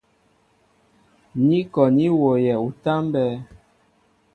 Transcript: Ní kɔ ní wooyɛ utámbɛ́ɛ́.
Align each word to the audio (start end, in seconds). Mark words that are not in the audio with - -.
Ní 1.45 1.57
kɔ 1.73 1.83
ní 1.95 2.05
wooyɛ 2.19 2.55
utámbɛ́ɛ́. 2.67 3.37